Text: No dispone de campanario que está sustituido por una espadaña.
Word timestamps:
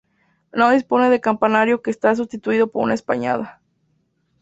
No 0.51 0.71
dispone 0.71 1.11
de 1.11 1.21
campanario 1.21 1.83
que 1.83 1.91
está 1.91 2.15
sustituido 2.15 2.71
por 2.71 2.83
una 2.83 2.95
espadaña. 2.95 3.61